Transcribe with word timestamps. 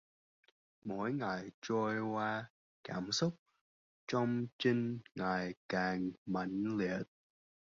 Mỗi 0.85 1.13
ngày 1.13 1.51
trôi 1.61 2.01
qua 2.01 2.45
cảm 2.83 3.11
xúc 3.11 3.35
trong 4.07 4.47
Trinh 4.57 4.99
ngày 5.15 5.53
càng 5.69 6.11
mãnh 6.25 6.77
liệt 6.77 7.03